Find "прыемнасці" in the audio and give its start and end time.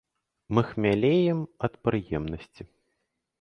1.89-2.63